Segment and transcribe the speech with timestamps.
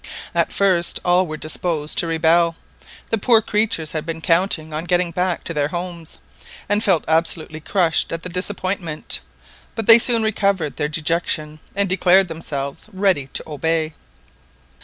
[0.33, 2.55] At first all were disposed to rebel,
[3.11, 6.17] the poor creatures had been counting on getting back to their homes,
[6.67, 9.21] and felt absolutely crushed at the disappointment,
[9.75, 13.93] but they soon recovered their dejection and declared themselves ready to obey.